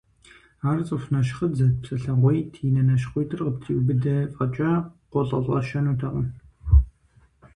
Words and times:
Ар 0.69 0.79
цӀыху 0.87 1.11
нэщхъыдзэт, 1.13 1.73
псэлъэгъуейт, 1.81 2.51
и 2.65 2.69
нэ 2.73 2.81
нащхъуитӀыр 2.87 3.43
къыптриубыдэ 3.45 4.15
фӀэкӀа, 4.35 4.71
къолӀэлӀэщэнутэкъым. 5.11 6.27